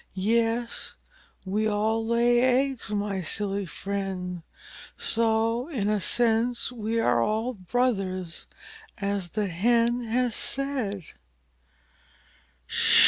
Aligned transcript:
Yes, 0.15 0.95
we 1.45 1.67
all 1.67 2.03
lay 2.03 2.39
eggs, 2.39 2.89
my 2.89 3.21
silly 3.21 3.67
friend, 3.67 4.37
and 4.41 4.43
so 4.97 5.67
in 5.69 5.89
a 5.89 6.01
sense 6.01 6.71
we 6.71 6.99
are 6.99 7.21
all 7.21 7.53
brothers, 7.53 8.47
as 8.97 9.29
the 9.29 9.45
Hen 9.45 10.01
has 10.01 10.33
said." 10.35 11.03